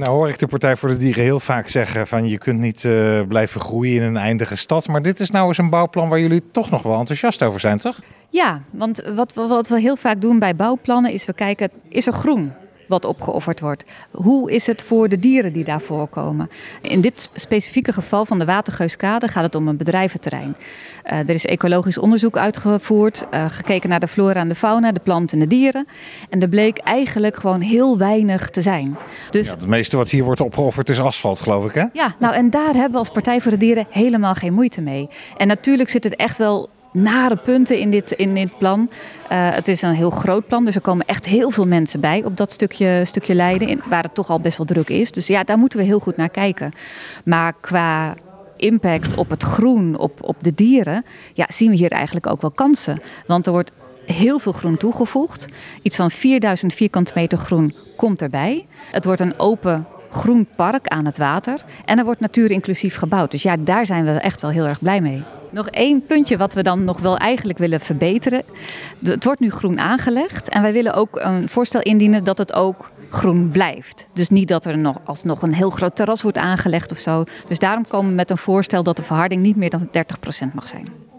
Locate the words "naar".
23.88-24.00, 46.16-46.28